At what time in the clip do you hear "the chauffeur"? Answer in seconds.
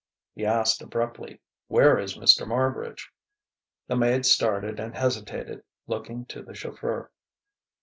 6.41-7.11